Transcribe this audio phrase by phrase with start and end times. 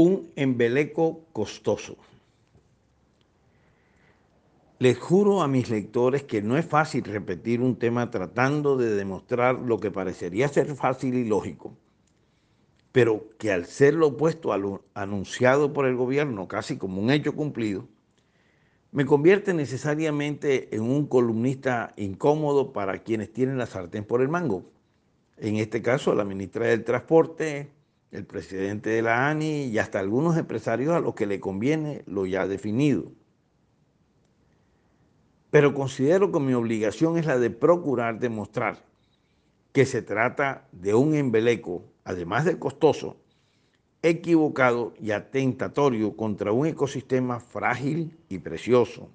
[0.00, 1.96] un embeleco costoso.
[4.78, 9.56] Les juro a mis lectores que no es fácil repetir un tema tratando de demostrar
[9.56, 11.76] lo que parecería ser fácil y lógico,
[12.92, 17.10] pero que al ser lo opuesto a lo anunciado por el gobierno casi como un
[17.10, 17.86] hecho cumplido,
[18.92, 24.64] me convierte necesariamente en un columnista incómodo para quienes tienen la sartén por el mango.
[25.36, 27.68] En este caso, la ministra del Transporte,
[28.12, 32.26] el presidente de la ANI y hasta algunos empresarios a los que le conviene lo
[32.26, 33.12] ya definido.
[35.50, 38.84] Pero considero que mi obligación es la de procurar demostrar
[39.72, 43.16] que se trata de un embeleco, además de costoso,
[44.02, 49.08] equivocado y atentatorio contra un ecosistema frágil y precioso.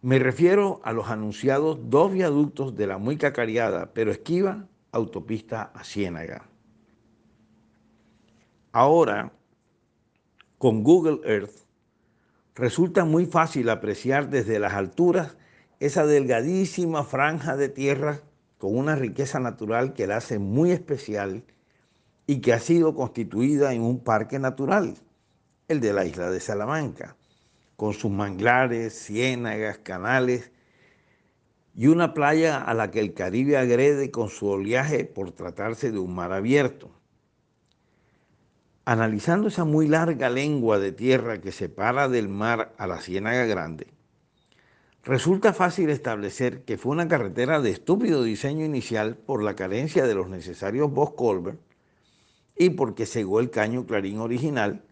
[0.00, 5.84] Me refiero a los anunciados dos viaductos de la muy cacareada pero esquiva autopista a
[5.84, 6.51] Ciénaga.
[8.74, 9.32] Ahora,
[10.56, 11.66] con Google Earth,
[12.54, 15.36] resulta muy fácil apreciar desde las alturas
[15.78, 18.22] esa delgadísima franja de tierra
[18.56, 21.44] con una riqueza natural que la hace muy especial
[22.26, 24.96] y que ha sido constituida en un parque natural,
[25.68, 27.14] el de la isla de Salamanca,
[27.76, 30.50] con sus manglares, ciénagas, canales
[31.74, 35.98] y una playa a la que el Caribe agrede con su oleaje por tratarse de
[35.98, 37.01] un mar abierto.
[38.84, 43.86] Analizando esa muy larga lengua de tierra que separa del mar a la Ciénaga Grande,
[45.04, 50.16] resulta fácil establecer que fue una carretera de estúpido diseño inicial por la carencia de
[50.16, 51.60] los necesarios Bosch Colbert
[52.56, 54.82] y porque cegó el caño Clarín original,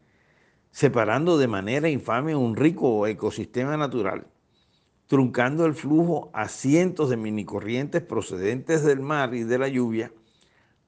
[0.70, 4.28] separando de manera infame un rico ecosistema natural,
[5.08, 10.12] truncando el flujo a cientos de minicorrientes procedentes del mar y de la lluvia,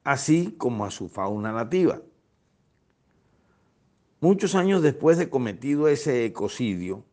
[0.05, 2.00] así como a su fauna nativa.
[4.23, 7.05] Muchos años después de cometido ese ecocidio,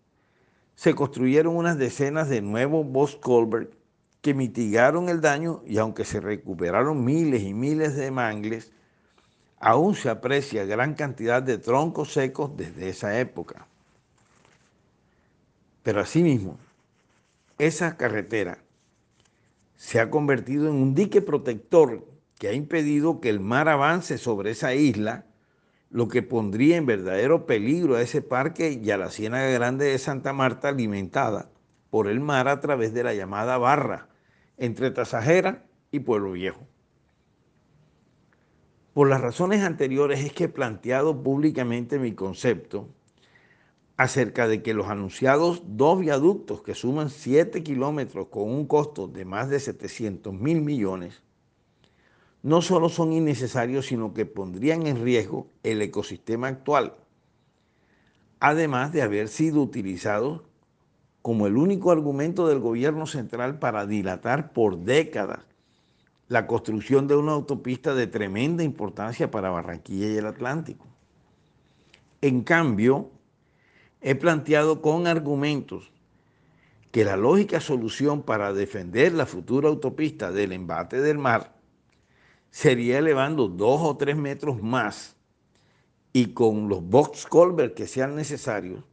[0.75, 3.73] se construyeron unas decenas de nuevos Bosch Colbert
[4.21, 8.73] que mitigaron el daño y aunque se recuperaron miles y miles de mangles,
[9.57, 13.65] aún se aprecia gran cantidad de troncos secos desde esa época.
[15.81, 16.59] Pero asimismo,
[17.57, 18.59] esa carretera
[19.77, 22.05] se ha convertido en un dique protector
[22.37, 25.25] que ha impedido que el mar avance sobre esa isla
[25.89, 29.97] lo que pondría en verdadero peligro a ese parque y a la Ciénaga Grande de
[29.97, 31.49] Santa Marta alimentada
[31.89, 34.09] por el mar a través de la llamada barra
[34.57, 36.67] entre Tasajera y Pueblo Viejo.
[38.93, 42.89] Por las razones anteriores es que he planteado públicamente mi concepto
[43.97, 49.25] acerca de que los anunciados dos viaductos que suman 7 kilómetros con un costo de
[49.25, 51.21] más de 700 mil millones
[52.41, 56.95] no solo son innecesarios, sino que pondrían en riesgo el ecosistema actual,
[58.39, 60.41] además de haber sido utilizados
[61.21, 65.39] como el único argumento del gobierno central para dilatar por décadas
[66.29, 70.85] la construcción de una autopista de tremenda importancia para Barranquilla y el Atlántico.
[72.21, 73.09] En cambio,
[73.99, 75.91] he planteado con argumentos
[76.91, 81.58] que la lógica solución para defender la futura autopista del embate del mar
[82.51, 85.15] sería elevando dos o tres metros más
[86.13, 88.83] y con los box culvert que sean necesarios,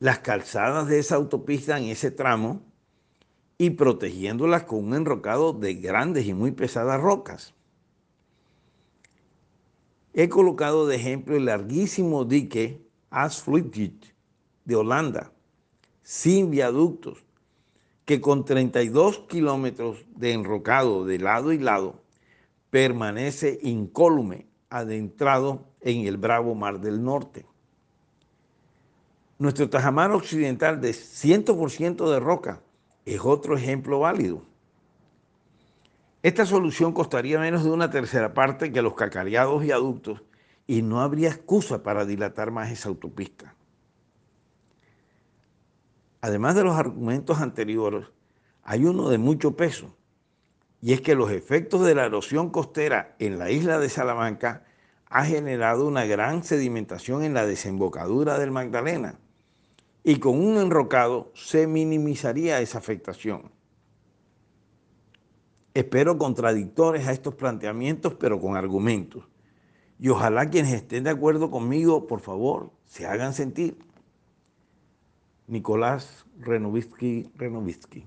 [0.00, 2.62] las calzadas de esa autopista en ese tramo
[3.56, 7.54] y protegiéndolas con un enrocado de grandes y muy pesadas rocas.
[10.12, 12.80] He colocado de ejemplo el larguísimo dique
[13.10, 14.06] Asfluitgit
[14.64, 15.32] de Holanda,
[16.02, 17.24] sin viaductos,
[18.04, 22.03] que con 32 kilómetros de enrocado de lado y lado
[22.74, 27.46] permanece incólume, adentrado en el bravo Mar del Norte.
[29.38, 32.62] Nuestro tajamar occidental de 100% de roca
[33.04, 34.42] es otro ejemplo válido.
[36.20, 40.24] Esta solución costaría menos de una tercera parte que los cacareados viaductos
[40.66, 43.54] y no habría excusa para dilatar más esa autopista.
[46.20, 48.08] Además de los argumentos anteriores,
[48.64, 49.94] hay uno de mucho peso
[50.84, 54.64] y es que los efectos de la erosión costera en la isla de Salamanca
[55.06, 59.18] ha generado una gran sedimentación en la desembocadura del Magdalena
[60.02, 63.50] y con un enrocado se minimizaría esa afectación.
[65.72, 69.24] Espero contradictores a estos planteamientos, pero con argumentos.
[69.98, 73.78] Y ojalá quienes estén de acuerdo conmigo, por favor, se hagan sentir.
[75.46, 78.06] Nicolás Renovitsky Renovitsky.